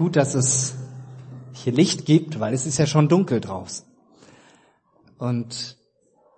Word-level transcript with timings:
Gut, 0.00 0.16
dass 0.16 0.32
es 0.32 0.76
hier 1.52 1.74
Licht 1.74 2.06
gibt, 2.06 2.40
weil 2.40 2.54
es 2.54 2.64
ist 2.64 2.78
ja 2.78 2.86
schon 2.86 3.10
dunkel 3.10 3.38
draußen. 3.38 3.86
Und 5.18 5.76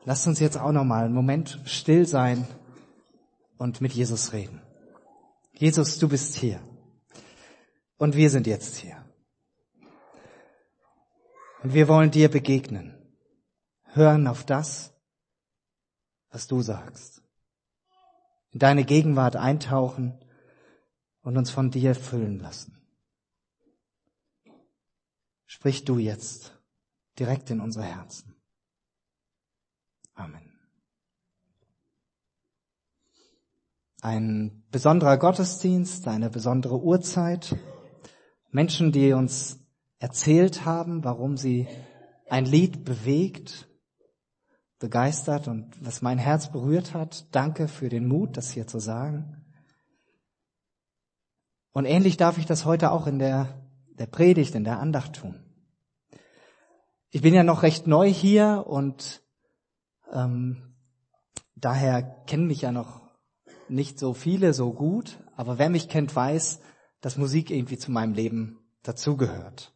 lasst 0.04 0.26
uns 0.26 0.40
jetzt 0.40 0.58
auch 0.58 0.72
noch 0.72 0.82
mal 0.82 1.04
einen 1.04 1.14
Moment 1.14 1.60
still 1.64 2.04
sein 2.04 2.44
und 3.58 3.80
mit 3.80 3.92
Jesus 3.92 4.33
reden. 4.33 4.60
Jesus, 5.52 6.00
du 6.00 6.08
bist 6.08 6.34
hier. 6.34 6.60
Und 7.98 8.16
wir 8.16 8.30
sind 8.30 8.48
jetzt 8.48 8.79
hier. 8.79 8.96
Und 11.63 11.73
wir 11.73 11.87
wollen 11.87 12.11
dir 12.11 12.29
begegnen. 12.33 12.97
Hören 13.93 14.27
auf 14.27 14.43
das, 14.45 14.93
was 16.33 16.49
du 16.49 16.63
sagst. 16.63 17.23
In 18.51 18.59
deine 18.59 18.83
Gegenwart 18.83 19.37
eintauchen 19.37 20.19
und 21.21 21.37
uns 21.37 21.53
von 21.53 21.71
dir 21.71 21.95
füllen 21.95 22.41
lassen. 22.41 22.82
Sprich 25.52 25.84
du 25.84 25.98
jetzt 25.98 26.59
direkt 27.19 27.51
in 27.51 27.61
unsere 27.61 27.84
Herzen. 27.84 28.34
Amen. 30.15 30.51
Ein 34.01 34.65
besonderer 34.70 35.19
Gottesdienst, 35.19 36.09
eine 36.09 36.30
besondere 36.30 36.80
Uhrzeit. 36.80 37.55
Menschen, 38.51 38.92
die 38.92 39.12
uns 39.12 39.61
erzählt 39.98 40.65
haben, 40.65 41.05
warum 41.05 41.37
sie 41.37 41.69
ein 42.30 42.47
Lied 42.47 42.87
bewegt, 42.87 43.69
begeistert 44.78 45.48
und 45.48 45.84
was 45.84 46.00
mein 46.00 46.16
Herz 46.16 46.50
berührt 46.50 46.95
hat. 46.95 47.27
Danke 47.34 47.69
für 47.69 47.91
den 47.91 48.09
Mut, 48.09 48.39
das 48.39 48.53
hier 48.53 48.66
zu 48.66 48.78
sagen. 48.78 49.45
Und 51.73 51.84
ähnlich 51.84 52.16
darf 52.16 52.39
ich 52.39 52.47
das 52.47 52.64
heute 52.64 52.91
auch 52.91 53.06
in 53.06 53.19
der 53.19 53.62
der 54.02 54.09
Predigt, 54.09 54.56
in 54.56 54.65
der 54.65 54.80
Andacht 54.80 55.15
tun. 55.15 55.41
Ich 57.11 57.23
bin 57.23 57.34
ja 57.34 57.45
noch 57.45 57.62
recht 57.62 57.86
neu 57.86 58.12
hier 58.12 58.64
und 58.67 59.22
ähm, 60.12 60.75
daher 61.55 62.03
kennen 62.27 62.48
mich 62.48 62.62
ja 62.62 62.73
noch 62.73 63.00
nicht 63.69 64.00
so 64.00 64.12
viele 64.12 64.55
so 64.55 64.73
gut, 64.73 65.20
aber 65.36 65.61
wer 65.61 65.70
mich 65.70 65.89
kennt, 65.89 66.17
weiß, 66.17 66.61
dass 67.00 67.17
Musik 67.17 67.53
irgendwie 67.53 67.78
zu 67.78 67.92
meinem 67.92 68.12
Leben 68.12 68.58
dazugehört. 68.83 69.73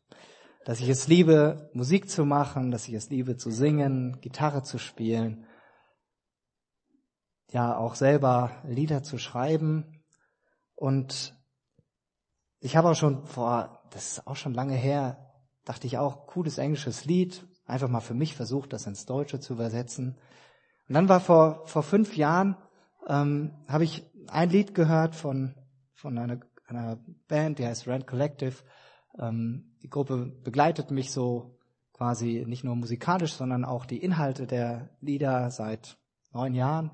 Dass 0.64 0.80
ich 0.80 0.88
es 0.88 1.06
liebe, 1.06 1.70
Musik 1.72 2.10
zu 2.10 2.24
machen, 2.24 2.72
dass 2.72 2.88
ich 2.88 2.94
es 2.94 3.08
liebe 3.08 3.36
zu 3.36 3.52
singen, 3.52 4.20
Gitarre 4.20 4.64
zu 4.64 4.78
spielen, 4.78 5.47
ja 7.52 7.77
auch 7.77 7.94
selber 7.94 8.50
Lieder 8.66 9.04
zu 9.04 9.19
schreiben. 9.19 10.02
Und 10.74 11.32
ich 12.58 12.74
habe 12.74 12.91
auch 12.91 12.97
schon 12.97 13.24
vor 13.24 13.75
das 13.90 14.12
ist 14.12 14.26
auch 14.26 14.36
schon 14.36 14.54
lange 14.54 14.74
her, 14.74 15.32
dachte 15.64 15.86
ich 15.86 15.98
auch, 15.98 16.26
cooles 16.26 16.58
englisches 16.58 17.04
Lied, 17.04 17.46
einfach 17.66 17.88
mal 17.88 18.00
für 18.00 18.14
mich 18.14 18.34
versucht, 18.34 18.72
das 18.72 18.86
ins 18.86 19.06
Deutsche 19.06 19.40
zu 19.40 19.54
übersetzen. 19.54 20.16
Und 20.88 20.94
dann 20.94 21.08
war 21.08 21.20
vor, 21.20 21.66
vor 21.66 21.82
fünf 21.82 22.16
Jahren, 22.16 22.56
ähm, 23.08 23.52
habe 23.68 23.84
ich 23.84 24.04
ein 24.28 24.50
Lied 24.50 24.74
gehört 24.74 25.14
von, 25.14 25.54
von 25.94 26.16
einer, 26.18 26.40
einer 26.66 26.98
Band, 27.28 27.58
die 27.58 27.66
heißt 27.66 27.88
Rand 27.88 28.06
Collective. 28.06 28.56
Ähm, 29.18 29.76
die 29.82 29.88
Gruppe 29.88 30.26
begleitet 30.42 30.90
mich 30.90 31.12
so 31.12 31.58
quasi 31.92 32.44
nicht 32.46 32.62
nur 32.64 32.76
musikalisch, 32.76 33.34
sondern 33.34 33.64
auch 33.64 33.86
die 33.86 34.02
Inhalte 34.02 34.46
der 34.46 34.90
Lieder 35.00 35.50
seit 35.50 35.96
neun 36.32 36.54
Jahren, 36.54 36.90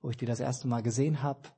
wo 0.00 0.10
ich 0.10 0.16
die 0.16 0.26
das 0.26 0.40
erste 0.40 0.66
Mal 0.66 0.82
gesehen 0.82 1.22
habe. 1.22 1.48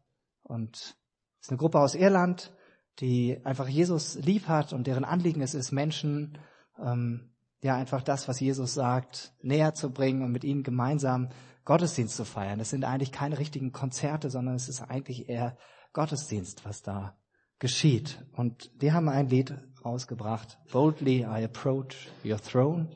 Und 0.43 0.77
es 0.77 1.47
ist 1.47 1.51
eine 1.51 1.59
Gruppe 1.59 1.81
aus 1.81 1.95
Irland, 1.95 2.53
die 3.01 3.41
einfach 3.45 3.69
Jesus 3.69 4.17
lieb 4.17 4.49
hat 4.49 4.73
und 4.73 4.87
deren 4.87 5.05
Anliegen 5.05 5.41
es 5.41 5.55
ist, 5.55 5.73
Menschen 5.73 6.39
ähm, 6.79 7.31
ja 7.61 7.77
einfach 7.77 8.03
das, 8.03 8.29
was 8.29 8.41
Jesus 8.41 8.75
sagt, 8.75 9.35
näher 9.43 9.75
zu 9.75 9.91
bringen 9.91 10.23
und 10.23 10.33
mit 10.33 10.45
ihnen 10.45 10.63
gemeinsam 10.63 11.31
Gottesdienst 11.65 12.17
zu 12.17 12.25
feiern. 12.25 12.59
Das 12.59 12.71
sind 12.71 12.85
eigentlich 12.85 13.11
keine 13.11 13.39
richtigen 13.39 13.73
Konzerte, 13.73 14.31
sondern 14.31 14.55
es 14.55 14.69
ist 14.69 14.83
eigentlich 14.83 15.29
eher 15.29 15.57
Gottesdienst, 15.93 16.65
was 16.65 16.83
da 16.83 17.17
geschieht. 17.59 18.23
Und 18.33 18.71
die 18.83 18.93
haben 18.93 19.09
ein 19.09 19.29
Lied 19.29 19.55
rausgebracht, 19.85 20.59
Boldly 20.73 21.21
I 21.21 21.45
Approach 21.45 22.09
Your 22.25 22.41
Throne. 22.41 22.91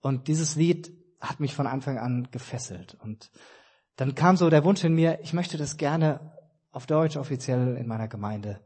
Und 0.00 0.26
dieses 0.28 0.56
Lied 0.56 0.92
hat 1.20 1.40
mich 1.40 1.54
von 1.54 1.66
Anfang 1.66 1.98
an 1.98 2.28
gefesselt. 2.30 2.96
Und 3.00 3.30
dann 3.96 4.14
kam 4.14 4.36
so 4.36 4.50
der 4.50 4.64
Wunsch 4.64 4.82
in 4.84 4.94
mir, 4.94 5.20
ich 5.22 5.32
möchte 5.32 5.56
das 5.56 5.76
gerne 5.76 6.32
auf 6.70 6.86
Deutsch 6.86 7.16
offiziell 7.16 7.76
in 7.76 7.86
meiner 7.86 8.08
Gemeinde 8.08 8.60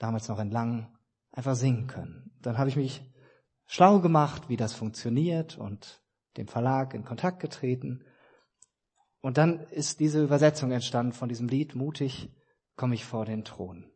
damals 0.00 0.26
noch 0.26 0.40
in 0.40 0.50
Langen, 0.50 0.88
einfach 1.30 1.54
singen 1.54 1.86
können. 1.86 2.32
Dann 2.40 2.58
habe 2.58 2.68
ich 2.68 2.76
mich 2.76 3.02
schlau 3.66 4.00
gemacht, 4.00 4.48
wie 4.48 4.56
das 4.56 4.74
funktioniert 4.74 5.56
und 5.56 6.02
dem 6.36 6.48
Verlag 6.48 6.94
in 6.94 7.04
Kontakt 7.04 7.38
getreten. 7.38 8.04
Und 9.20 9.38
dann 9.38 9.60
ist 9.60 10.00
diese 10.00 10.24
Übersetzung 10.24 10.72
entstanden 10.72 11.12
von 11.12 11.28
diesem 11.28 11.46
Lied, 11.46 11.76
mutig 11.76 12.34
komme 12.74 12.94
ich 12.94 13.04
vor 13.04 13.26
den 13.26 13.44
Thron. 13.44 13.92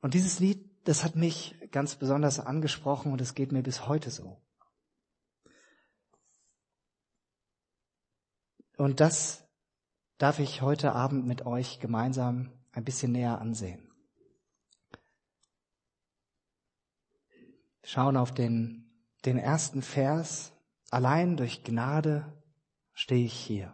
Und 0.00 0.14
dieses 0.14 0.38
Lied, 0.38 0.86
das 0.86 1.02
hat 1.02 1.16
mich 1.16 1.58
ganz 1.72 1.96
besonders 1.96 2.38
angesprochen 2.38 3.10
und 3.10 3.20
es 3.20 3.34
geht 3.34 3.50
mir 3.50 3.62
bis 3.62 3.88
heute 3.88 4.10
so. 4.10 4.40
Und 8.76 9.00
das 9.00 9.47
darf 10.18 10.40
ich 10.40 10.62
heute 10.62 10.92
Abend 10.92 11.26
mit 11.26 11.46
euch 11.46 11.78
gemeinsam 11.78 12.52
ein 12.72 12.84
bisschen 12.84 13.12
näher 13.12 13.40
ansehen. 13.40 13.88
Schauen 17.84 18.16
auf 18.16 18.34
den, 18.34 18.90
den 19.24 19.38
ersten 19.38 19.80
Vers. 19.80 20.52
Allein 20.90 21.36
durch 21.36 21.64
Gnade 21.64 22.42
stehe 22.92 23.24
ich 23.24 23.32
hier. 23.32 23.72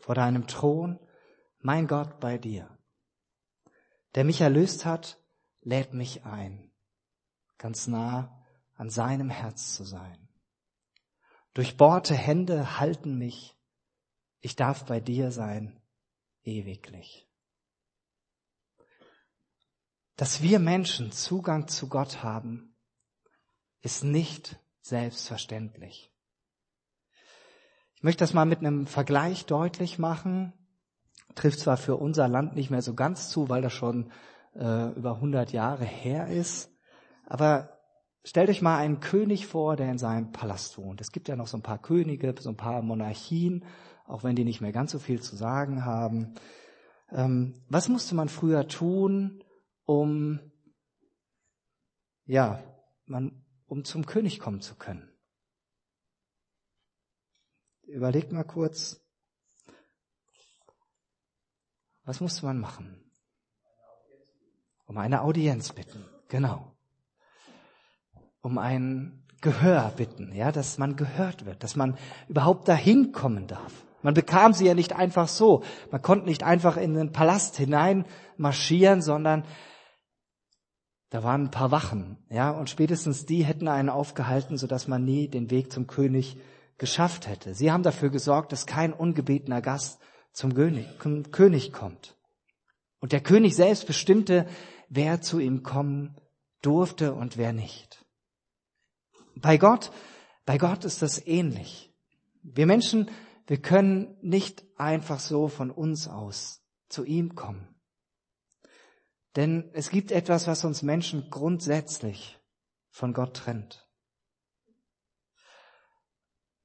Vor 0.00 0.14
deinem 0.14 0.46
Thron, 0.46 1.00
mein 1.58 1.88
Gott 1.88 2.20
bei 2.20 2.38
dir. 2.38 2.78
Der 4.14 4.24
mich 4.24 4.40
erlöst 4.40 4.84
hat, 4.84 5.18
lädt 5.62 5.94
mich 5.94 6.24
ein, 6.24 6.70
ganz 7.58 7.86
nah 7.86 8.44
an 8.74 8.90
seinem 8.90 9.30
Herz 9.30 9.74
zu 9.74 9.84
sein. 9.84 10.28
Durchbohrte 11.54 12.14
Hände 12.14 12.78
halten 12.78 13.18
mich 13.18 13.59
ich 14.40 14.56
darf 14.56 14.84
bei 14.86 15.00
dir 15.00 15.30
sein, 15.30 15.80
ewiglich. 16.42 17.28
Dass 20.16 20.42
wir 20.42 20.58
Menschen 20.58 21.12
Zugang 21.12 21.68
zu 21.68 21.88
Gott 21.88 22.22
haben, 22.22 22.74
ist 23.80 24.04
nicht 24.04 24.58
selbstverständlich. 24.82 26.12
Ich 27.94 28.02
möchte 28.02 28.20
das 28.20 28.34
mal 28.34 28.46
mit 28.46 28.60
einem 28.60 28.86
Vergleich 28.86 29.46
deutlich 29.46 29.98
machen. 29.98 30.52
Trifft 31.34 31.60
zwar 31.60 31.76
für 31.76 31.96
unser 31.96 32.28
Land 32.28 32.54
nicht 32.54 32.70
mehr 32.70 32.82
so 32.82 32.94
ganz 32.94 33.30
zu, 33.30 33.48
weil 33.48 33.62
das 33.62 33.72
schon 33.72 34.10
äh, 34.54 34.90
über 34.92 35.14
100 35.16 35.52
Jahre 35.52 35.84
her 35.84 36.26
ist, 36.26 36.70
aber 37.26 37.78
stellt 38.24 38.50
euch 38.50 38.62
mal 38.62 38.78
einen 38.78 39.00
König 39.00 39.46
vor, 39.46 39.76
der 39.76 39.90
in 39.90 39.98
seinem 39.98 40.32
Palast 40.32 40.76
wohnt. 40.78 41.00
Es 41.00 41.12
gibt 41.12 41.28
ja 41.28 41.36
noch 41.36 41.46
so 41.46 41.56
ein 41.56 41.62
paar 41.62 41.80
Könige, 41.80 42.34
so 42.38 42.50
ein 42.50 42.56
paar 42.56 42.82
Monarchien 42.82 43.64
auch 44.10 44.24
wenn 44.24 44.36
die 44.36 44.44
nicht 44.44 44.60
mehr 44.60 44.72
ganz 44.72 44.90
so 44.90 44.98
viel 44.98 45.22
zu 45.22 45.36
sagen 45.36 45.84
haben. 45.84 46.34
Ähm, 47.10 47.62
was 47.68 47.88
musste 47.88 48.14
man 48.14 48.28
früher 48.28 48.66
tun, 48.68 49.42
um, 49.84 50.40
ja, 52.26 52.62
man, 53.06 53.44
um 53.66 53.84
zum 53.84 54.06
König 54.06 54.38
kommen 54.38 54.60
zu 54.60 54.74
können? 54.74 55.08
Überlegt 57.82 58.32
mal 58.32 58.44
kurz, 58.44 59.00
was 62.04 62.20
musste 62.20 62.46
man 62.46 62.58
machen? 62.58 63.04
Um 64.86 64.98
eine 64.98 65.22
Audienz 65.22 65.72
bitten, 65.72 66.04
genau. 66.28 66.76
Um 68.42 68.58
ein 68.58 69.24
Gehör 69.40 69.90
bitten, 69.96 70.32
ja, 70.32 70.52
dass 70.52 70.78
man 70.78 70.96
gehört 70.96 71.46
wird, 71.46 71.62
dass 71.62 71.74
man 71.76 71.96
überhaupt 72.28 72.68
dahin 72.68 73.12
kommen 73.12 73.46
darf. 73.46 73.84
Man 74.02 74.14
bekam 74.14 74.52
sie 74.52 74.66
ja 74.66 74.74
nicht 74.74 74.94
einfach 74.94 75.28
so. 75.28 75.62
Man 75.90 76.02
konnte 76.02 76.26
nicht 76.26 76.42
einfach 76.42 76.76
in 76.76 76.94
den 76.94 77.12
Palast 77.12 77.56
hinein 77.56 78.06
marschieren, 78.36 79.02
sondern 79.02 79.44
da 81.10 81.24
waren 81.24 81.44
ein 81.44 81.50
paar 81.50 81.72
Wachen, 81.72 82.18
ja, 82.30 82.52
und 82.52 82.70
spätestens 82.70 83.26
die 83.26 83.44
hätten 83.44 83.66
einen 83.66 83.88
aufgehalten, 83.88 84.56
sodass 84.56 84.86
man 84.86 85.04
nie 85.04 85.26
den 85.26 85.50
Weg 85.50 85.72
zum 85.72 85.88
König 85.88 86.36
geschafft 86.78 87.26
hätte. 87.26 87.52
Sie 87.52 87.72
haben 87.72 87.82
dafür 87.82 88.10
gesorgt, 88.10 88.52
dass 88.52 88.64
kein 88.64 88.92
ungebetener 88.92 89.60
Gast 89.60 90.00
zum 90.32 90.54
König, 90.54 90.86
zum 91.02 91.30
König 91.32 91.72
kommt. 91.72 92.16
Und 93.00 93.10
der 93.10 93.20
König 93.20 93.56
selbst 93.56 93.88
bestimmte, 93.88 94.46
wer 94.88 95.20
zu 95.20 95.40
ihm 95.40 95.64
kommen 95.64 96.16
durfte 96.62 97.12
und 97.12 97.36
wer 97.36 97.52
nicht. 97.52 98.04
Bei 99.34 99.58
Gott, 99.58 99.90
bei 100.46 100.58
Gott 100.58 100.84
ist 100.84 101.02
das 101.02 101.26
ähnlich. 101.26 101.92
Wir 102.42 102.66
Menschen 102.66 103.10
wir 103.50 103.60
können 103.60 104.16
nicht 104.22 104.64
einfach 104.76 105.18
so 105.18 105.48
von 105.48 105.72
uns 105.72 106.06
aus 106.06 106.62
zu 106.88 107.04
ihm 107.04 107.34
kommen. 107.34 107.74
Denn 109.34 109.72
es 109.72 109.90
gibt 109.90 110.12
etwas, 110.12 110.46
was 110.46 110.64
uns 110.64 110.82
Menschen 110.82 111.30
grundsätzlich 111.30 112.38
von 112.90 113.12
Gott 113.12 113.36
trennt. 113.36 113.90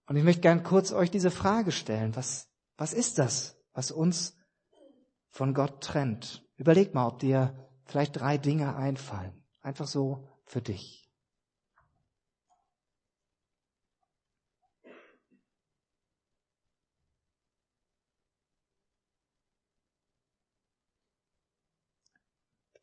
Und 0.05 0.15
ich 0.15 0.23
möchte 0.23 0.43
gern 0.43 0.61
kurz 0.61 0.91
euch 0.91 1.09
diese 1.09 1.31
Frage 1.31 1.71
stellen. 1.71 2.15
Was, 2.15 2.51
was 2.77 2.93
ist 2.93 3.17
das, 3.17 3.59
was 3.73 3.89
uns 3.89 4.37
von 5.29 5.55
Gott 5.55 5.81
trennt? 5.81 6.47
Überleg 6.55 6.93
mal, 6.93 7.07
ob 7.07 7.17
dir 7.17 7.67
vielleicht 7.85 8.19
drei 8.19 8.37
Dinge 8.37 8.75
einfallen. 8.75 9.43
Einfach 9.59 9.87
so 9.87 10.29
für 10.45 10.61
dich. 10.61 11.04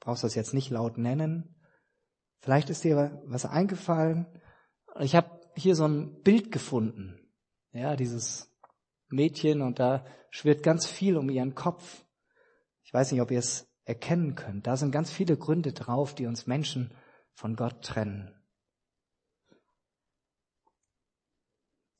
Brauchst 0.02 0.24
das 0.24 0.34
jetzt 0.34 0.52
nicht 0.52 0.70
laut 0.70 0.98
nennen. 0.98 1.54
Vielleicht 2.40 2.70
ist 2.70 2.82
dir 2.82 3.22
was 3.24 3.46
eingefallen. 3.46 4.26
Ich 4.98 5.14
habe 5.14 5.40
hier 5.54 5.76
so 5.76 5.86
ein 5.86 6.20
Bild 6.22 6.50
gefunden. 6.50 7.20
Ja, 7.72 7.94
dieses 7.94 8.52
Mädchen 9.08 9.62
und 9.62 9.78
da 9.78 10.04
schwirrt 10.30 10.64
ganz 10.64 10.86
viel 10.86 11.16
um 11.16 11.30
ihren 11.30 11.54
Kopf. 11.54 12.04
Ich 12.82 12.92
weiß 12.92 13.12
nicht, 13.12 13.20
ob 13.20 13.30
ihr 13.30 13.38
es 13.38 13.72
erkennen 13.84 14.34
könnt. 14.34 14.66
Da 14.66 14.76
sind 14.76 14.90
ganz 14.90 15.12
viele 15.12 15.36
Gründe 15.36 15.72
drauf, 15.72 16.16
die 16.16 16.26
uns 16.26 16.48
Menschen 16.48 16.92
von 17.32 17.54
Gott 17.54 17.84
trennen. 17.84 18.34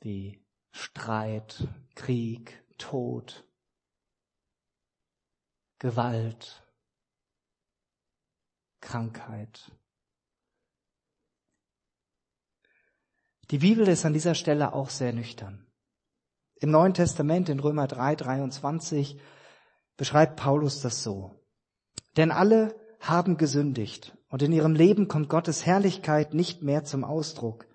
Wie 0.01 0.45
Streit, 0.73 1.69
Krieg, 1.95 2.65
Tod, 2.79 3.47
Gewalt, 5.79 6.62
Krankheit, 8.83 9.73
Die 13.53 13.59
Bibel 13.59 13.87
ist 13.87 14.07
an 14.07 14.15
dieser 14.15 14.35
Stelle 14.35 14.73
auch 14.73 14.89
sehr 14.89 15.13
nüchtern. 15.13 15.67
Im 16.55 16.71
Neuen 16.71 16.95
Testament 16.95 17.51
in 17.51 17.61
Römer 17.61 17.87
3, 17.87 18.17
23 18.17 19.21
beschreibt 19.99 20.37
Paulus 20.37 20.81
das 20.81 21.03
so. 21.03 21.39
Denn 22.17 22.31
alle 22.31 22.75
haben 22.99 23.37
gesündigt 23.37 24.17
und 24.29 24.43
in 24.43 24.53
ihrem 24.53 24.75
Leben 24.75 25.07
kommt 25.07 25.29
Gottes 25.29 25.67
Herrlichkeit 25.67 26.33
nicht 26.33 26.63
mehr 26.63 26.85
zum 26.85 27.05
Ausdruck. 27.05 27.67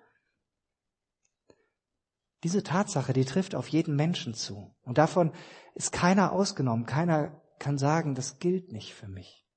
Diese 2.42 2.64
Tatsache, 2.64 3.12
die 3.12 3.24
trifft 3.24 3.54
auf 3.54 3.68
jeden 3.68 3.94
Menschen 3.94 4.34
zu. 4.34 4.74
Und 4.82 4.98
davon 4.98 5.32
ist 5.74 5.92
keiner 5.92 6.32
ausgenommen. 6.32 6.86
Keiner 6.86 7.40
kann 7.60 7.78
sagen, 7.78 8.16
das 8.16 8.40
gilt 8.40 8.72
nicht 8.72 8.94
für 8.94 9.08
mich. 9.08 9.47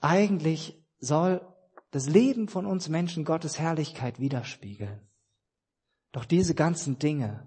Eigentlich 0.00 0.82
soll 0.98 1.46
das 1.90 2.08
Leben 2.08 2.48
von 2.48 2.66
uns 2.66 2.88
Menschen 2.88 3.24
Gottes 3.24 3.58
Herrlichkeit 3.58 4.18
widerspiegeln. 4.18 5.06
Doch 6.12 6.24
diese 6.24 6.54
ganzen 6.54 6.98
Dinge, 6.98 7.46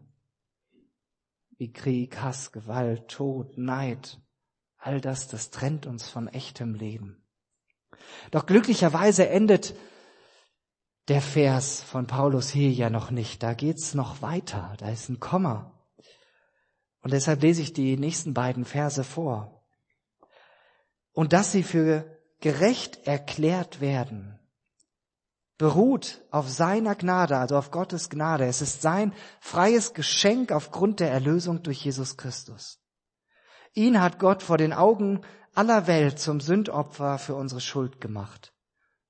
wie 1.57 1.71
Krieg, 1.71 2.21
Hass, 2.21 2.51
Gewalt, 2.51 3.09
Tod, 3.09 3.57
Neid, 3.57 4.21
all 4.77 5.01
das, 5.01 5.27
das 5.27 5.50
trennt 5.50 5.85
uns 5.85 6.09
von 6.09 6.27
echtem 6.27 6.75
Leben. 6.75 7.23
Doch 8.31 8.45
glücklicherweise 8.45 9.27
endet 9.29 9.75
der 11.07 11.21
Vers 11.21 11.81
von 11.81 12.07
Paulus 12.07 12.50
hier 12.50 12.71
ja 12.71 12.89
noch 12.89 13.11
nicht. 13.11 13.44
Da 13.44 13.53
geht's 13.53 13.94
noch 13.94 14.21
weiter. 14.21 14.75
Da 14.77 14.89
ist 14.89 15.09
ein 15.09 15.19
Komma. 15.19 15.71
Und 17.01 17.11
deshalb 17.11 17.41
lese 17.41 17.61
ich 17.61 17.73
die 17.73 17.97
nächsten 17.97 18.33
beiden 18.33 18.63
Verse 18.63 19.03
vor. 19.03 19.65
Und 21.11 21.33
dass 21.33 21.51
sie 21.51 21.63
für 21.63 22.12
gerecht 22.44 23.07
erklärt 23.07 23.80
werden, 23.80 24.38
beruht 25.57 26.25
auf 26.30 26.50
seiner 26.50 26.94
Gnade, 26.94 27.38
also 27.38 27.56
auf 27.56 27.72
Gottes 27.72 28.10
Gnade. 28.10 28.45
Es 28.45 28.62
ist 28.62 28.81
sein 28.81 29.13
freies 29.40 29.94
Geschenk 29.94 30.51
aufgrund 30.51 31.00
der 31.00 31.10
Erlösung 31.10 31.63
durch 31.63 31.86
Jesus 31.86 32.18
Christus. 32.18 32.81
Ihn 33.74 34.01
hat 34.01 34.19
Gott 34.19 34.44
vor 34.44 34.57
den 34.57 34.74
Augen 34.74 35.22
aller 35.56 35.88
Welt 35.88 36.19
zum 36.19 36.42
Sündopfer 36.42 37.18
für 37.18 37.36
unsere 37.36 37.62
Schuld 37.62 38.01
gemacht. 38.01 38.51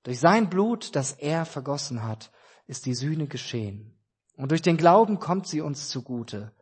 Durch 0.04 0.20
sein 0.20 0.48
Blut, 0.48 0.96
das 0.96 1.14
er 1.14 1.46
vergossen 1.46 2.04
hat, 2.04 2.32
ist 2.68 2.86
die 2.86 2.94
Sühne 2.94 3.26
geschehen. 3.26 4.00
Und 4.38 4.52
durch 4.52 4.62
den 4.62 4.78
Glauben 4.78 5.18
kommt 5.18 5.48
sie 5.48 5.62
uns 5.62 5.90
zugute. 5.90 6.54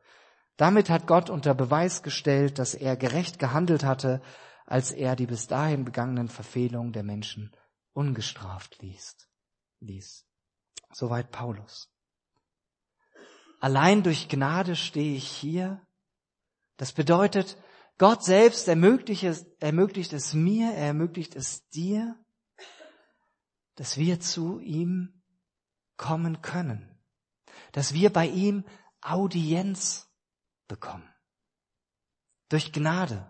Damit 0.55 0.89
hat 0.89 1.05
Gott 1.05 1.29
unter 1.29 1.53
Beweis 1.53 2.01
gestellt, 2.01 2.59
dass 2.59 2.75
er 2.75 2.95
gerecht 2.95 3.39
gehandelt 3.39 3.83
hatte, 3.83 4.21
als 4.71 4.93
er 4.93 5.17
die 5.17 5.25
bis 5.25 5.47
dahin 5.47 5.83
begangenen 5.83 6.29
Verfehlungen 6.29 6.93
der 6.93 7.03
Menschen 7.03 7.53
ungestraft 7.91 8.81
ließ. 8.81 9.17
ließ. 9.81 10.25
Soweit 10.93 11.29
Paulus. 11.29 11.91
Allein 13.59 14.01
durch 14.01 14.29
Gnade 14.29 14.77
stehe 14.77 15.17
ich 15.17 15.27
hier. 15.29 15.85
Das 16.77 16.93
bedeutet, 16.93 17.57
Gott 17.97 18.23
selbst 18.23 18.69
ermöglicht 18.69 19.23
es, 19.23 19.43
ermöglicht 19.59 20.13
es 20.13 20.33
mir, 20.33 20.71
er 20.71 20.87
ermöglicht 20.87 21.35
es 21.35 21.67
dir, 21.67 22.17
dass 23.75 23.97
wir 23.97 24.21
zu 24.21 24.61
ihm 24.61 25.21
kommen 25.97 26.41
können, 26.41 26.97
dass 27.73 27.93
wir 27.93 28.09
bei 28.09 28.25
ihm 28.25 28.63
Audienz 29.01 30.09
bekommen. 30.69 31.13
Durch 32.47 32.71
Gnade. 32.71 33.27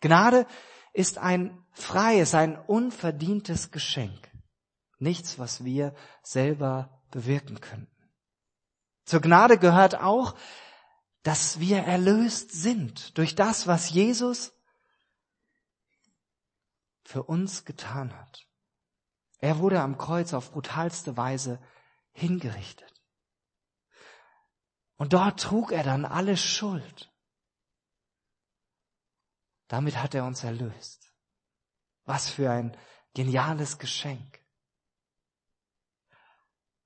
Gnade 0.00 0.46
ist 0.94 1.18
ein 1.18 1.62
freies, 1.72 2.34
ein 2.34 2.56
unverdientes 2.56 3.70
Geschenk. 3.70 4.30
Nichts, 4.98 5.38
was 5.38 5.64
wir 5.64 5.94
selber 6.22 7.02
bewirken 7.10 7.60
könnten. 7.60 7.90
Zur 9.04 9.20
Gnade 9.20 9.58
gehört 9.58 9.96
auch, 9.96 10.34
dass 11.22 11.60
wir 11.60 11.78
erlöst 11.78 12.52
sind 12.52 13.18
durch 13.18 13.34
das, 13.34 13.66
was 13.66 13.90
Jesus 13.90 14.52
für 17.02 17.22
uns 17.22 17.64
getan 17.64 18.16
hat. 18.18 18.46
Er 19.38 19.58
wurde 19.58 19.80
am 19.80 19.98
Kreuz 19.98 20.32
auf 20.32 20.52
brutalste 20.52 21.16
Weise 21.16 21.60
hingerichtet. 22.12 22.94
Und 24.96 25.12
dort 25.12 25.40
trug 25.40 25.72
er 25.72 25.82
dann 25.82 26.04
alle 26.04 26.36
Schuld. 26.36 27.13
Damit 29.68 29.96
hat 29.96 30.14
er 30.14 30.24
uns 30.24 30.44
erlöst. 30.44 31.12
Was 32.04 32.28
für 32.28 32.50
ein 32.50 32.76
geniales 33.14 33.78
Geschenk. 33.78 34.40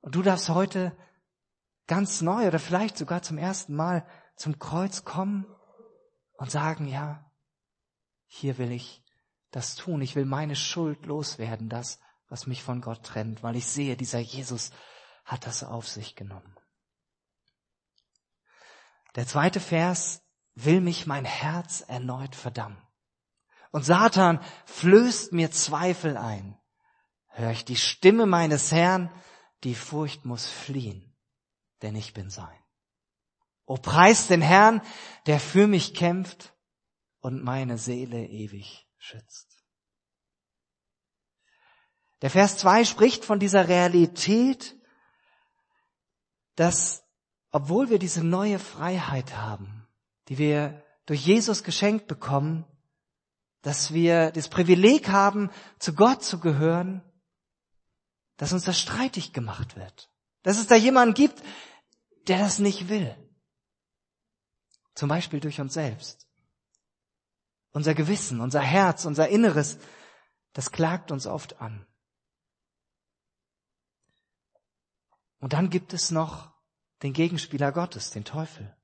Und 0.01 0.15
du 0.15 0.23
darfst 0.23 0.49
heute 0.49 0.97
ganz 1.87 2.21
neu 2.21 2.47
oder 2.47 2.59
vielleicht 2.59 2.97
sogar 2.97 3.23
zum 3.23 3.39
ersten 3.39 3.75
Mal 3.75 4.07
zum 4.37 4.59
Kreuz 4.59 5.05
kommen 5.05 5.47
und 6.35 6.51
sagen, 6.51 6.87
ja, 6.87 7.29
hier 8.27 8.59
will 8.59 8.71
ich 8.71 9.03
das 9.51 9.75
tun. 9.75 10.01
Ich 10.03 10.15
will 10.15 10.25
meine 10.25 10.55
Schuld 10.55 11.07
loswerden, 11.07 11.69
das, 11.69 11.99
was 12.29 12.47
mich 12.47 12.63
von 12.63 12.81
Gott 12.81 13.05
trennt, 13.05 13.43
weil 13.43 13.57
ich 13.57 13.67
sehe, 13.67 13.97
dieser 13.97 14.21
Jesus 14.21 14.71
hat 15.25 15.47
das 15.47 15.65
auf 15.65 15.89
sich 15.89 16.15
genommen. 16.15 16.57
Der 19.17 19.27
zweite 19.27 19.59
Vers 19.59 20.23
will 20.65 20.81
mich 20.81 21.07
mein 21.07 21.25
Herz 21.25 21.85
erneut 21.87 22.35
verdammen. 22.35 22.83
Und 23.71 23.85
Satan 23.85 24.41
flößt 24.67 25.33
mir 25.33 25.51
Zweifel 25.51 26.17
ein. 26.17 26.59
Hör 27.29 27.51
ich 27.51 27.65
die 27.65 27.77
Stimme 27.77 28.27
meines 28.27 28.73
Herrn, 28.73 29.13
die 29.65 29.75
Furcht 29.75 30.25
muss 30.25 30.47
fliehen, 30.47 31.17
denn 31.83 31.95
ich 31.95 32.15
bin 32.15 32.31
sein. 32.31 32.59
O 33.67 33.77
preis 33.77 34.27
den 34.27 34.41
Herrn, 34.41 34.81
der 35.27 35.39
für 35.39 35.67
mich 35.67 35.95
kämpft 35.95 36.55
und 37.21 37.45
meine 37.45 37.77
Seele 37.77 38.27
ewig 38.27 38.89
schützt. 38.97 39.63
Der 42.23 42.31
Vers 42.31 42.57
2 42.59 42.85
spricht 42.85 43.25
von 43.25 43.39
dieser 43.39 43.69
Realität, 43.69 44.77
dass 46.57 47.05
obwohl 47.51 47.91
wir 47.91 47.99
diese 47.99 48.25
neue 48.25 48.59
Freiheit 48.59 49.37
haben, 49.37 49.78
die 50.29 50.39
wir 50.39 50.85
durch 51.07 51.25
Jesus 51.25 51.63
geschenkt 51.65 52.07
bekommen, 52.07 52.67
dass 53.63 53.93
wir 53.93 54.31
das 54.31 54.49
Privileg 54.49 55.09
haben, 55.09 55.51
zu 55.79 55.95
Gott 55.95 56.23
zu 56.23 56.39
gehören, 56.39 57.03
dass 58.37 58.53
uns 58.53 58.65
das 58.65 58.79
streitig 58.79 59.33
gemacht 59.33 59.77
wird. 59.77 60.11
Dass 60.43 60.59
es 60.59 60.67
da 60.67 60.77
jemanden 60.77 61.15
gibt, 61.15 61.43
der 62.29 62.39
das 62.39 62.59
nicht 62.59 62.89
will. 62.89 63.17
Zum 64.95 65.09
Beispiel 65.09 65.41
durch 65.41 65.61
uns 65.61 65.75
selbst. 65.75 66.29
Unser 67.73 67.95
Gewissen, 67.95 68.41
unser 68.41 68.61
Herz, 68.61 69.05
unser 69.05 69.29
Inneres, 69.29 69.79
das 70.53 70.71
klagt 70.71 71.11
uns 71.11 71.27
oft 71.27 71.61
an. 71.61 71.87
Und 75.41 75.53
dann 75.53 75.71
gibt 75.71 75.93
es 75.93 76.11
noch 76.11 76.53
den 77.03 77.13
Gegenspieler 77.13 77.73
Gottes, 77.73 78.11
den 78.11 78.25
Teufel, 78.25 78.77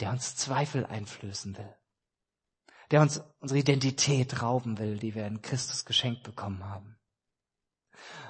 der 0.00 0.10
uns 0.10 0.36
Zweifel 0.36 0.86
einflößen 0.86 1.56
will 1.56 1.74
der 2.90 3.00
uns 3.00 3.22
unsere 3.38 3.60
Identität 3.60 4.42
rauben 4.42 4.78
will, 4.78 4.98
die 4.98 5.14
wir 5.14 5.26
in 5.26 5.42
Christus 5.42 5.84
geschenkt 5.84 6.24
bekommen 6.24 6.64
haben. 6.64 6.98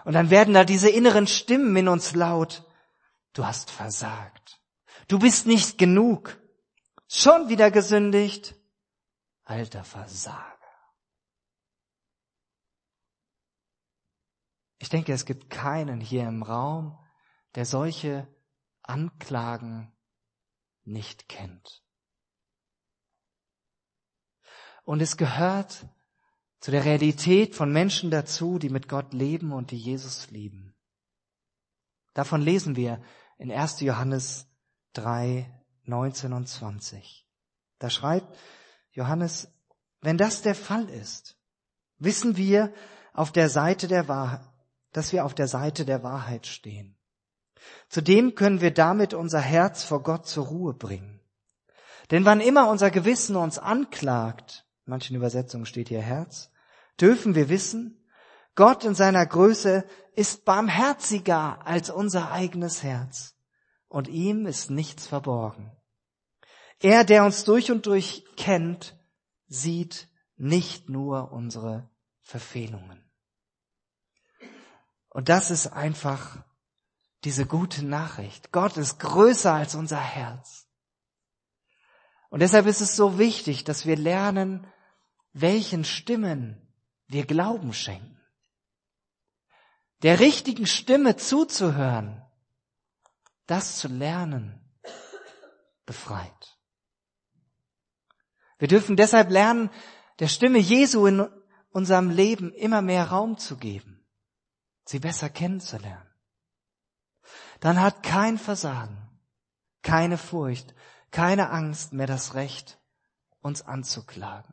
Und 0.05 0.13
dann 0.13 0.31
werden 0.31 0.55
da 0.55 0.65
diese 0.65 0.91
inneren 0.91 1.27
Stimmen 1.27 1.75
in 1.77 1.89
uns 1.89 2.15
laut. 2.15 2.67
Du 3.33 3.47
hast 3.47 3.71
versagt. 3.71 4.61
Du 5.09 5.19
bist 5.19 5.47
nicht 5.47 5.79
genug. 5.79 6.41
Schon 7.09 7.49
wieder 7.49 7.71
gesündigt. 7.71 8.55
Alter 9.45 9.85
Versager. 9.85 10.47
Ich 14.79 14.89
denke, 14.89 15.13
es 15.13 15.25
gibt 15.25 15.51
keinen 15.51 16.01
hier 16.01 16.27
im 16.27 16.43
Raum, 16.43 16.99
der 17.55 17.67
solche 17.67 18.27
Anklagen 18.83 19.93
nicht 20.85 21.29
kennt. 21.29 21.83
Und 24.85 25.01
es 25.01 25.17
gehört 25.17 25.87
zu 26.61 26.71
der 26.71 26.85
Realität 26.85 27.55
von 27.55 27.73
Menschen 27.73 28.11
dazu, 28.11 28.59
die 28.59 28.69
mit 28.69 28.89
Gott 28.89 29.13
leben 29.13 29.53
und 29.53 29.71
die 29.71 29.79
Jesus 29.79 30.31
lieben. 30.31 30.75
Davon 32.13 32.43
lesen 32.43 32.77
wir 32.77 33.03
in 33.39 33.51
1. 33.51 33.81
Johannes 33.81 34.47
3, 34.95 35.51
19 35.85 36.33
und 36.33 36.49
20. 36.49 37.27
Da 37.79 37.89
schreibt 37.89 38.37
Johannes, 38.93 39.49
wenn 40.01 40.19
das 40.19 40.43
der 40.43 40.55
Fall 40.55 40.89
ist, 40.89 41.39
wissen 41.99 42.37
wir 42.37 42.73
auf 43.13 43.33
der 43.33 43.49
Seite 43.49 43.89
der 43.89 44.09
Wahrheit, 44.09 44.47
dass 44.93 45.13
wir 45.13 45.25
auf 45.25 45.35
der 45.35 45.49
Seite 45.49 45.85
der 45.85 46.03
Wahrheit 46.03 46.47
stehen. 46.47 47.00
Zudem 47.89 48.35
können 48.35 48.61
wir 48.61 48.73
damit 48.73 49.15
unser 49.15 49.41
Herz 49.41 49.83
vor 49.85 50.03
Gott 50.03 50.27
zur 50.27 50.47
Ruhe 50.47 50.75
bringen. 50.75 51.21
Denn 52.11 52.25
wann 52.25 52.41
immer 52.41 52.69
unser 52.69 52.91
Gewissen 52.91 53.37
uns 53.37 53.59
anklagt, 53.59 54.67
manchen 54.85 55.17
Übersetzungen 55.17 55.67
steht 55.67 55.89
hier 55.89 56.03
Herz, 56.03 56.51
dürfen 57.01 57.35
wir 57.35 57.49
wissen, 57.49 58.05
Gott 58.55 58.85
in 58.85 58.95
seiner 58.95 59.25
Größe 59.25 59.85
ist 60.15 60.45
barmherziger 60.45 61.65
als 61.67 61.91
unser 61.91 62.33
eigenes 62.33 62.83
Herz 62.83 63.37
und 63.89 64.09
ihm 64.09 64.47
ist 64.47 64.71
nichts 64.71 65.07
verborgen. 65.07 65.73
Er, 66.81 67.05
der 67.05 67.25
uns 67.25 67.45
durch 67.45 67.71
und 67.71 67.87
durch 67.87 68.25
kennt, 68.37 68.99
sieht 69.47 70.09
nicht 70.37 70.89
nur 70.89 71.33
unsere 71.33 71.89
Verfehlungen. 72.23 73.05
Und 75.11 75.29
das 75.29 75.51
ist 75.51 75.69
einfach 75.69 76.43
diese 77.25 77.47
gute 77.47 77.85
Nachricht. 77.85 78.53
Gott 78.53 78.77
ist 78.77 78.99
größer 78.99 79.53
als 79.53 79.75
unser 79.75 80.01
Herz. 80.01 80.67
Und 82.31 82.41
deshalb 82.41 82.67
ist 82.67 82.81
es 82.81 82.97
so 82.97 83.19
wichtig, 83.19 83.65
dass 83.65 83.87
wir 83.87 83.97
lernen, 83.97 84.67
welchen 85.33 85.85
Stimmen 85.85 86.75
wir 87.07 87.27
Glauben 87.27 87.73
schenken. 87.73 88.21
Der 90.03 90.21
richtigen 90.21 90.67
Stimme 90.67 91.17
zuzuhören, 91.17 92.23
das 93.47 93.79
zu 93.79 93.89
lernen, 93.89 94.61
befreit. 95.85 96.59
Wir 98.59 98.69
dürfen 98.69 98.97
deshalb 98.97 99.31
lernen, 99.31 99.71
der 100.21 100.29
Stimme 100.29 100.59
Jesu 100.59 101.07
in 101.07 101.29
unserem 101.71 102.11
Leben 102.11 102.53
immer 102.53 102.83
mehr 102.83 103.09
Raum 103.09 103.39
zu 103.39 103.57
geben, 103.57 104.07
sie 104.85 105.01
besser 105.01 105.29
kennenzulernen. 105.29 106.10
Dann 107.61 107.81
hat 107.81 108.03
kein 108.03 108.39
Versagen, 108.39 108.97
keine 109.83 110.19
Furcht, 110.19 110.75
keine 111.11 111.51
Angst 111.51 111.93
mehr 111.93 112.07
das 112.07 112.35
Recht, 112.35 112.79
uns 113.41 113.63
anzuklagen. 113.63 114.53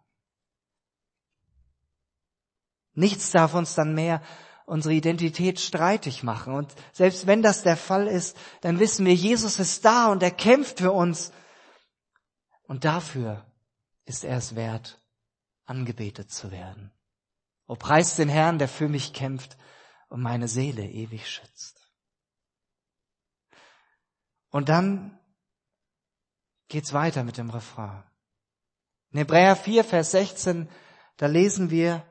Nichts 2.94 3.32
darf 3.32 3.54
uns 3.54 3.76
dann 3.76 3.94
mehr 3.94 4.22
unsere 4.66 4.94
Identität 4.94 5.60
streitig 5.60 6.24
machen. 6.24 6.54
Und 6.54 6.76
selbst 6.92 7.26
wenn 7.26 7.42
das 7.42 7.64
der 7.64 7.78
Fall 7.78 8.08
ist, 8.08 8.36
dann 8.62 8.80
wissen 8.80 9.06
wir, 9.06 9.14
Jesus 9.14 9.60
ist 9.60 9.86
da 9.86 10.12
und 10.12 10.22
er 10.22 10.32
kämpft 10.32 10.80
für 10.80 10.92
uns. 10.92 11.32
Und 12.64 12.84
dafür 12.84 13.46
ist 14.06 14.26
er 14.26 14.38
es 14.38 14.56
wert, 14.56 15.02
angebetet 15.66 16.32
zu 16.32 16.52
werden. 16.52 16.92
O 17.66 17.76
preist 17.76 18.18
den 18.18 18.30
Herrn, 18.30 18.60
der 18.60 18.68
für 18.68 18.90
mich 18.90 19.14
kämpft 19.14 19.58
und 20.10 20.22
meine 20.22 20.48
Seele 20.48 20.84
ewig 20.84 21.30
schützt. 21.30 21.87
Und 24.58 24.70
dann 24.70 25.16
geht's 26.68 26.92
weiter 26.92 27.24
mit 27.24 27.38
dem 27.38 27.52
Refrain. 27.52 28.04
In 29.12 29.20
Hebräer 29.20 29.56
4, 29.56 29.84
Vers 29.84 30.10
16, 30.10 30.68
da 31.18 31.28
lesen 31.28 31.70
wir, 31.70 32.04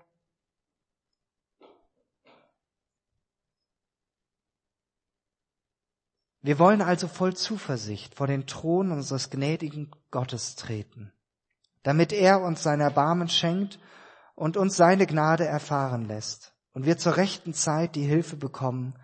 Wir 6.40 6.60
wollen 6.60 6.82
also 6.82 7.08
voll 7.08 7.34
Zuversicht 7.34 8.14
vor 8.14 8.28
den 8.28 8.46
Thron 8.46 8.92
unseres 8.92 9.28
gnädigen 9.30 9.90
Gottes 10.12 10.54
treten, 10.54 11.12
damit 11.82 12.12
er 12.12 12.42
uns 12.42 12.62
sein 12.62 12.78
Erbarmen 12.78 13.28
schenkt 13.28 13.80
und 14.36 14.56
uns 14.56 14.76
seine 14.76 15.08
Gnade 15.08 15.44
erfahren 15.44 16.04
lässt 16.04 16.54
und 16.74 16.86
wir 16.86 16.96
zur 16.96 17.16
rechten 17.16 17.54
Zeit 17.54 17.96
die 17.96 18.06
Hilfe 18.06 18.36
bekommen, 18.36 18.94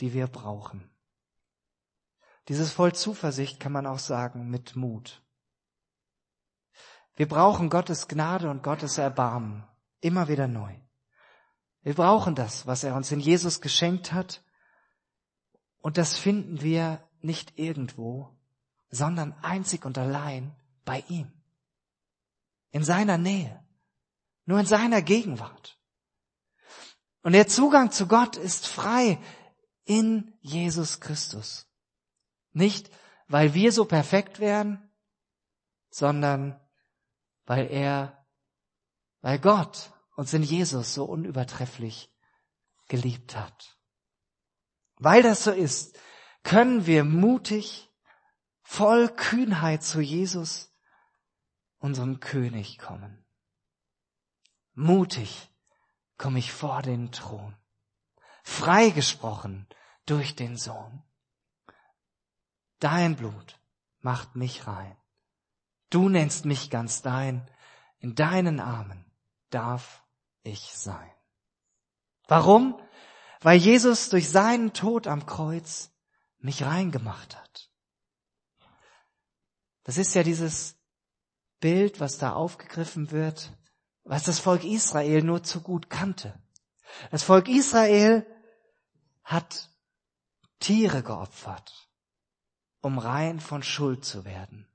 die 0.00 0.14
wir 0.14 0.28
brauchen. 0.28 0.95
Dieses 2.48 2.72
voll 2.72 2.94
Zuversicht 2.94 3.58
kann 3.60 3.72
man 3.72 3.86
auch 3.86 3.98
sagen 3.98 4.48
mit 4.48 4.76
Mut. 4.76 5.22
Wir 7.16 7.26
brauchen 7.26 7.70
Gottes 7.70 8.08
Gnade 8.08 8.50
und 8.50 8.62
Gottes 8.62 8.98
Erbarmen 8.98 9.66
immer 10.00 10.28
wieder 10.28 10.46
neu. 10.46 10.74
Wir 11.82 11.94
brauchen 11.94 12.34
das, 12.34 12.66
was 12.66 12.84
er 12.84 12.94
uns 12.94 13.10
in 13.10 13.20
Jesus 13.20 13.60
geschenkt 13.60 14.12
hat 14.12 14.42
und 15.86 15.98
das 15.98 16.16
finden 16.18 16.62
wir 16.62 17.08
nicht 17.20 17.58
irgendwo, 17.58 18.36
sondern 18.90 19.32
einzig 19.42 19.84
und 19.84 19.96
allein 19.98 20.54
bei 20.84 21.04
ihm. 21.08 21.32
In 22.70 22.82
seiner 22.82 23.18
Nähe. 23.18 23.64
Nur 24.46 24.60
in 24.60 24.66
seiner 24.66 25.00
Gegenwart. 25.00 25.78
Und 27.22 27.32
der 27.32 27.48
Zugang 27.48 27.90
zu 27.90 28.06
Gott 28.06 28.36
ist 28.36 28.66
frei 28.66 29.18
in 29.84 30.34
Jesus 30.40 31.00
Christus. 31.00 31.65
Nicht, 32.56 32.90
weil 33.28 33.52
wir 33.52 33.70
so 33.70 33.84
perfekt 33.84 34.40
wären, 34.40 34.90
sondern 35.90 36.58
weil 37.44 37.70
er, 37.70 38.26
weil 39.20 39.38
Gott 39.38 39.92
uns 40.16 40.32
in 40.32 40.42
Jesus 40.42 40.94
so 40.94 41.04
unübertrefflich 41.04 42.10
geliebt 42.88 43.36
hat. 43.36 43.78
Weil 44.96 45.22
das 45.22 45.44
so 45.44 45.50
ist, 45.50 46.00
können 46.44 46.86
wir 46.86 47.04
mutig, 47.04 47.92
voll 48.62 49.10
Kühnheit 49.10 49.82
zu 49.82 50.00
Jesus, 50.00 50.74
unserem 51.76 52.20
König, 52.20 52.78
kommen. 52.78 53.26
Mutig 54.72 55.50
komme 56.16 56.38
ich 56.38 56.52
vor 56.52 56.80
den 56.80 57.12
Thron, 57.12 57.54
freigesprochen 58.44 59.68
durch 60.06 60.36
den 60.36 60.56
Sohn. 60.56 61.05
Dein 62.78 63.16
Blut 63.16 63.58
macht 64.00 64.36
mich 64.36 64.66
rein. 64.66 64.96
Du 65.90 66.08
nennst 66.08 66.44
mich 66.44 66.70
ganz 66.70 67.02
dein. 67.02 67.50
In 67.98 68.14
deinen 68.14 68.60
Armen 68.60 69.04
darf 69.50 70.02
ich 70.42 70.72
sein. 70.74 71.10
Warum? 72.28 72.78
weil 73.40 73.58
Jesus 73.58 74.08
durch 74.08 74.28
seinen 74.28 74.72
Tod 74.72 75.06
am 75.06 75.26
Kreuz 75.26 75.92
mich 76.38 76.64
reingemacht 76.64 77.36
hat. 77.36 77.70
Das 79.84 79.98
ist 79.98 80.14
ja 80.14 80.22
dieses 80.22 80.76
Bild, 81.60 82.00
was 82.00 82.18
da 82.18 82.32
aufgegriffen 82.32 83.10
wird, 83.12 83.52
was 84.04 84.24
das 84.24 84.40
Volk 84.40 84.64
Israel 84.64 85.22
nur 85.22 85.42
zu 85.42 85.60
gut 85.60 85.90
kannte. 85.90 86.36
Das 87.10 87.22
Volk 87.22 87.48
Israel 87.48 88.26
hat 89.22 89.70
Tiere 90.58 91.02
geopfert, 91.02 91.85
um 92.86 92.98
rein 92.98 93.40
von 93.40 93.62
Schuld 93.62 94.04
zu 94.04 94.24
werden. 94.24 94.66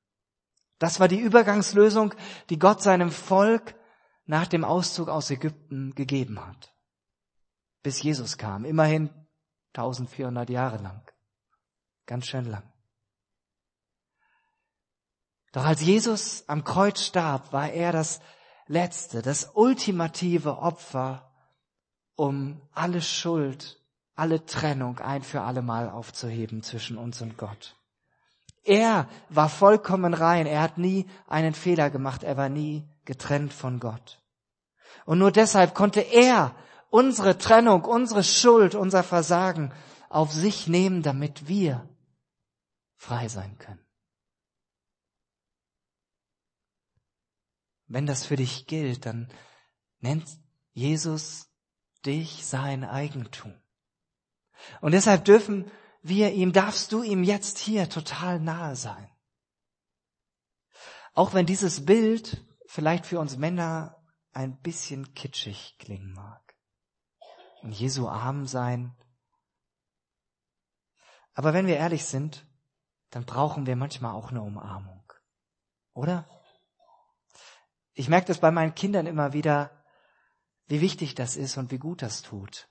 Das 0.80 1.00
war 1.00 1.08
die 1.08 1.20
Übergangslösung, 1.20 2.14
die 2.50 2.60
Gott 2.60 2.82
seinem 2.82 3.12
Volk 3.12 3.76
nach 4.26 4.48
dem 4.48 4.64
Auszug 4.64 5.10
aus 5.10 5.30
Ägypten 5.30 5.96
gegeben 5.96 6.40
hat 6.46 6.72
bis 7.84 8.02
Jesus 8.02 8.38
kam. 8.38 8.66
Immerhin 8.66 9.10
1400 9.74 10.50
Jahre 10.50 10.78
lang. 10.78 11.02
Ganz 12.06 12.28
schön 12.28 12.46
lang. 12.46 12.64
Doch 15.52 15.66
als 15.66 15.82
Jesus 15.82 16.48
am 16.48 16.64
Kreuz 16.64 17.04
starb, 17.04 17.52
war 17.52 17.70
er 17.72 17.92
das 17.92 18.22
letzte, 18.68 19.22
das 19.22 19.52
ultimative 19.54 20.60
Opfer, 20.60 21.30
um 22.16 22.62
alle 22.72 23.02
Schuld, 23.02 23.82
alle 24.16 24.46
Trennung 24.46 25.00
ein 25.00 25.24
für 25.24 25.42
alle 25.42 25.62
Mal 25.62 25.90
aufzuheben 25.90 26.64
zwischen 26.64 26.98
uns 26.98 27.22
und 27.22 27.38
Gott. 27.38 27.76
Er 28.64 29.10
war 29.30 29.50
vollkommen 29.50 30.14
rein, 30.14 30.46
er 30.46 30.62
hat 30.62 30.78
nie 30.78 31.10
einen 31.28 31.54
Fehler 31.54 31.90
gemacht, 31.90 32.24
er 32.24 32.38
war 32.38 32.50
nie 32.50 32.88
getrennt 33.06 33.54
von 33.54 33.80
Gott. 33.80 34.22
Und 35.06 35.18
nur 35.20 35.32
deshalb 35.32 35.74
konnte 35.74 36.02
er 36.02 36.56
unsere 36.90 37.38
Trennung, 37.38 37.86
unsere 37.86 38.24
Schuld, 38.24 38.76
unser 38.76 39.04
Versagen 39.04 39.74
auf 40.10 40.32
sich 40.32 40.68
nehmen, 40.68 41.02
damit 41.02 41.48
wir 41.48 41.90
frei 42.98 43.28
sein 43.30 43.58
können. 43.58 43.84
Wenn 47.88 48.06
das 48.06 48.26
für 48.26 48.36
dich 48.36 48.68
gilt, 48.68 49.06
dann 49.06 49.32
nennt 50.00 50.26
Jesus 50.74 51.50
dich 52.06 52.46
sein 52.46 52.84
Eigentum. 52.84 53.54
Und 54.80 54.92
deshalb 54.94 55.26
dürfen 55.26 55.70
wir 56.02 56.32
ihm, 56.34 56.52
darfst 56.54 56.92
du 56.92 57.04
ihm 57.04 57.24
jetzt 57.24 57.58
hier 57.58 57.90
total 57.90 58.40
nahe 58.40 58.76
sein. 58.76 59.10
Auch 61.14 61.34
wenn 61.34 61.46
dieses 61.46 61.86
Bild 61.86 62.46
vielleicht 62.66 63.06
für 63.06 63.20
uns 63.20 63.38
Männer 63.38 64.02
ein 64.34 64.60
bisschen 64.62 65.14
kitschig 65.14 65.76
klingen 65.78 66.14
mag. 66.14 66.56
In 67.62 67.72
Jesu 67.72 68.08
Arm 68.08 68.48
sein. 68.48 68.96
Aber 71.34 71.54
wenn 71.54 71.68
wir 71.68 71.78
ehrlich 71.78 72.06
sind, 72.06 72.48
dann 73.10 73.26
brauchen 73.26 73.66
wir 73.66 73.76
manchmal 73.76 74.14
auch 74.16 74.32
eine 74.32 74.42
Umarmung. 74.42 75.04
Oder? 75.94 76.28
Ich 77.94 78.08
merke 78.08 78.28
das 78.28 78.40
bei 78.40 78.52
meinen 78.52 78.74
Kindern 78.74 79.06
immer 79.06 79.34
wieder, 79.34 79.84
wie 80.68 80.82
wichtig 80.82 81.14
das 81.14 81.36
ist 81.36 81.58
und 81.58 81.72
wie 81.72 81.78
gut 81.78 82.02
das 82.02 82.22
tut. 82.22 82.70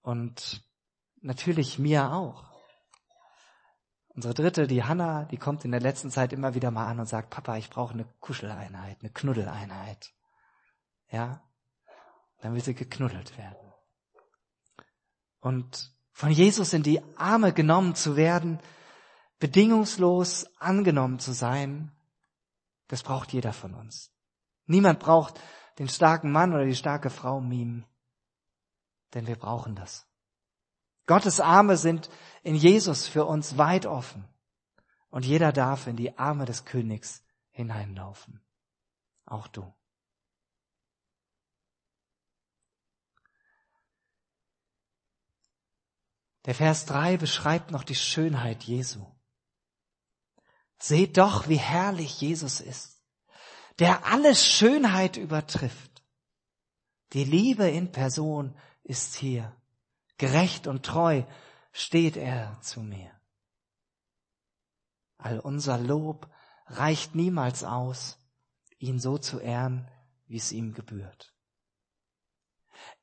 Und 0.00 0.66
natürlich 1.20 1.78
mir 1.78 2.12
auch. 2.12 2.55
Unsere 4.16 4.32
dritte, 4.32 4.66
die 4.66 4.82
Hanna, 4.82 5.24
die 5.26 5.36
kommt 5.36 5.66
in 5.66 5.72
der 5.72 5.80
letzten 5.80 6.10
Zeit 6.10 6.32
immer 6.32 6.54
wieder 6.54 6.70
mal 6.70 6.86
an 6.86 7.00
und 7.00 7.06
sagt, 7.06 7.28
Papa, 7.28 7.58
ich 7.58 7.68
brauche 7.68 7.92
eine 7.92 8.06
Kuscheleinheit, 8.20 8.96
eine 9.00 9.10
Knuddeleinheit. 9.10 10.14
Ja? 11.10 11.42
Dann 12.40 12.54
will 12.54 12.64
sie 12.64 12.74
geknuddelt 12.74 13.36
werden. 13.36 13.72
Und 15.40 15.94
von 16.12 16.30
Jesus 16.30 16.72
in 16.72 16.82
die 16.82 17.02
Arme 17.18 17.52
genommen 17.52 17.94
zu 17.94 18.16
werden, 18.16 18.58
bedingungslos 19.38 20.46
angenommen 20.58 21.18
zu 21.18 21.32
sein, 21.32 21.92
das 22.88 23.02
braucht 23.02 23.34
jeder 23.34 23.52
von 23.52 23.74
uns. 23.74 24.10
Niemand 24.64 24.98
braucht 24.98 25.38
den 25.78 25.90
starken 25.90 26.32
Mann 26.32 26.54
oder 26.54 26.64
die 26.64 26.74
starke 26.74 27.10
Frau 27.10 27.42
mimen, 27.42 27.84
denn 29.12 29.26
wir 29.26 29.36
brauchen 29.36 29.76
das. 29.76 30.05
Gottes 31.06 31.40
Arme 31.40 31.76
sind 31.76 32.10
in 32.42 32.54
Jesus 32.54 33.06
für 33.06 33.24
uns 33.24 33.56
weit 33.56 33.86
offen 33.86 34.28
und 35.08 35.24
jeder 35.24 35.52
darf 35.52 35.86
in 35.86 35.96
die 35.96 36.18
Arme 36.18 36.44
des 36.44 36.64
Königs 36.64 37.24
hineinlaufen. 37.50 38.44
Auch 39.24 39.48
du. 39.48 39.72
Der 46.44 46.54
Vers 46.54 46.86
3 46.86 47.16
beschreibt 47.16 47.72
noch 47.72 47.82
die 47.82 47.96
Schönheit 47.96 48.62
Jesu. 48.62 49.04
Seht 50.78 51.16
doch, 51.16 51.48
wie 51.48 51.58
herrlich 51.58 52.20
Jesus 52.20 52.60
ist, 52.60 53.02
der 53.78 54.06
alle 54.06 54.34
Schönheit 54.34 55.16
übertrifft. 55.16 56.04
Die 57.14 57.24
Liebe 57.24 57.68
in 57.68 57.90
Person 57.90 58.56
ist 58.84 59.16
hier. 59.16 59.56
Gerecht 60.18 60.66
und 60.66 60.84
treu 60.84 61.24
steht 61.72 62.16
er 62.16 62.58
zu 62.62 62.80
mir. 62.80 63.10
All 65.18 65.38
unser 65.40 65.78
Lob 65.78 66.30
reicht 66.66 67.14
niemals 67.14 67.64
aus, 67.64 68.18
ihn 68.78 68.98
so 68.98 69.18
zu 69.18 69.38
ehren, 69.38 69.88
wie 70.26 70.36
es 70.36 70.52
ihm 70.52 70.72
gebührt. 70.74 71.34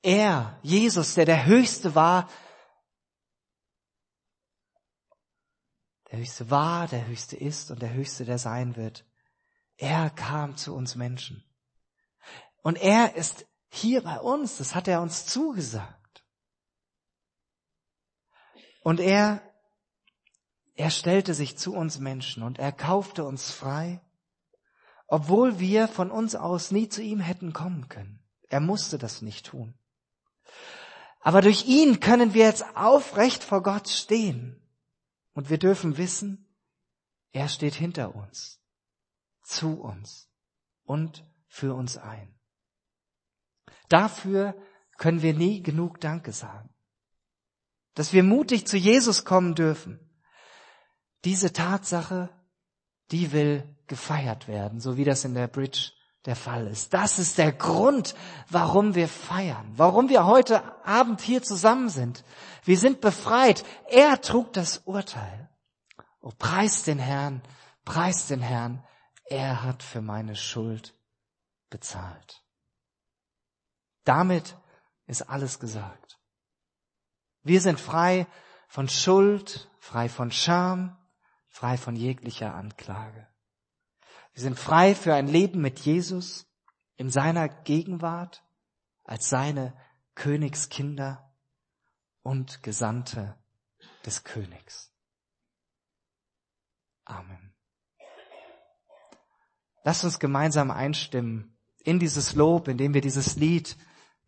Er, 0.01 0.59
Jesus, 0.61 1.15
der 1.15 1.25
der 1.25 1.45
Höchste 1.45 1.95
war, 1.95 2.29
der 6.11 6.19
Höchste 6.19 6.49
war, 6.49 6.87
der 6.87 7.07
Höchste 7.07 7.35
ist 7.35 7.71
und 7.71 7.81
der 7.81 7.93
Höchste, 7.93 8.25
der 8.25 8.37
sein 8.37 8.75
wird, 8.75 9.05
er 9.77 10.09
kam 10.11 10.55
zu 10.57 10.75
uns 10.75 10.95
Menschen. 10.95 11.43
Und 12.61 12.77
er 12.77 13.15
ist 13.15 13.45
hier 13.69 14.03
bei 14.03 14.19
uns, 14.19 14.57
das 14.57 14.75
hat 14.75 14.87
er 14.87 15.01
uns 15.01 15.25
zugesagt. 15.25 16.02
Und 18.83 18.99
er, 18.99 19.41
er 20.75 20.89
stellte 20.89 21.33
sich 21.33 21.57
zu 21.57 21.73
uns 21.73 21.99
Menschen 21.99 22.43
und 22.43 22.59
er 22.59 22.71
kaufte 22.71 23.23
uns 23.23 23.49
frei, 23.49 24.01
obwohl 25.07 25.59
wir 25.59 25.87
von 25.87 26.11
uns 26.11 26.35
aus 26.35 26.71
nie 26.71 26.89
zu 26.89 27.01
ihm 27.01 27.19
hätten 27.19 27.53
kommen 27.53 27.87
können. 27.87 28.19
Er 28.49 28.59
musste 28.59 28.97
das 28.97 29.21
nicht 29.21 29.45
tun. 29.45 29.73
Aber 31.21 31.41
durch 31.41 31.65
ihn 31.65 32.01
können 32.01 32.33
wir 32.33 32.45
jetzt 32.45 32.75
aufrecht 32.75 33.43
vor 33.43 33.63
Gott 33.63 33.87
stehen. 33.87 34.59
Und 35.33 35.49
wir 35.49 35.57
dürfen 35.57 35.97
wissen, 35.97 36.53
er 37.31 37.47
steht 37.47 37.73
hinter 37.73 38.13
uns, 38.15 38.61
zu 39.41 39.79
uns 39.79 40.29
und 40.83 41.25
für 41.47 41.73
uns 41.73 41.97
ein. 41.97 42.35
Dafür 43.87 44.55
können 44.97 45.21
wir 45.21 45.33
nie 45.33 45.63
genug 45.63 46.01
Danke 46.01 46.33
sagen 46.33 46.72
dass 47.95 48.13
wir 48.13 48.23
mutig 48.23 48.67
zu 48.67 48.77
Jesus 48.77 49.25
kommen 49.25 49.55
dürfen. 49.55 49.99
Diese 51.25 51.53
Tatsache, 51.53 52.29
die 53.11 53.31
will 53.31 53.77
gefeiert 53.87 54.47
werden, 54.47 54.79
so 54.79 54.97
wie 54.97 55.03
das 55.03 55.25
in 55.25 55.33
der 55.35 55.47
Bridge 55.47 55.91
der 56.25 56.35
Fall 56.35 56.67
ist. 56.67 56.93
Das 56.93 57.19
ist 57.19 57.37
der 57.37 57.51
Grund, 57.51 58.15
warum 58.49 58.95
wir 58.95 59.07
feiern, 59.07 59.71
warum 59.75 60.09
wir 60.09 60.25
heute 60.25 60.63
Abend 60.85 61.21
hier 61.21 61.43
zusammen 61.43 61.89
sind. 61.89 62.23
Wir 62.63 62.77
sind 62.77 63.01
befreit. 63.01 63.65
Er 63.89 64.21
trug 64.21 64.53
das 64.53 64.79
Urteil. 64.85 65.49
Oh, 66.21 66.31
preis 66.37 66.83
den 66.83 66.99
Herrn, 66.99 67.41
preis 67.83 68.27
den 68.27 68.41
Herrn. 68.41 68.83
Er 69.25 69.63
hat 69.63 69.83
für 69.83 70.01
meine 70.01 70.35
Schuld 70.35 70.95
bezahlt. 71.69 72.43
Damit 74.05 74.57
ist 75.07 75.23
alles 75.23 75.59
gesagt. 75.59 76.19
Wir 77.43 77.61
sind 77.61 77.79
frei 77.79 78.27
von 78.67 78.89
Schuld, 78.89 79.69
frei 79.79 80.09
von 80.09 80.31
Scham, 80.31 80.97
frei 81.47 81.77
von 81.77 81.95
jeglicher 81.95 82.55
Anklage. 82.55 83.27
Wir 84.33 84.41
sind 84.41 84.57
frei 84.57 84.95
für 84.95 85.13
ein 85.13 85.27
Leben 85.27 85.61
mit 85.61 85.79
Jesus 85.79 86.47
in 86.95 87.09
seiner 87.09 87.47
Gegenwart 87.49 88.43
als 89.03 89.29
seine 89.29 89.73
Königskinder 90.15 91.33
und 92.23 92.63
Gesandte 92.63 93.37
des 94.05 94.23
Königs. 94.23 94.91
Amen. 97.05 97.53
Lasst 99.83 100.05
uns 100.05 100.19
gemeinsam 100.19 100.71
einstimmen 100.71 101.57
in 101.79 101.99
dieses 101.99 102.33
Lob, 102.35 102.69
indem 102.69 102.93
wir 102.93 103.01
dieses 103.01 103.35
Lied 103.35 103.77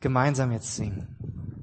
gemeinsam 0.01 0.51
jetzt 0.51 0.75
singen. 0.75 1.54